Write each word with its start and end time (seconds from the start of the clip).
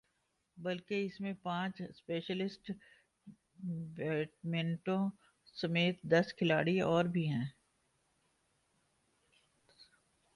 بلکہ 0.57 1.05
اس 1.05 1.19
میں 1.21 1.33
پانچ 1.41 1.81
اسپیشلسٹ 1.81 2.71
بیٹسمینوں 3.95 4.99
سمیت 5.55 6.01
دس 6.11 6.33
کھلاڑی 6.33 6.79
اور 6.81 7.05
بھی 7.07 7.27
ہیں 7.29 7.45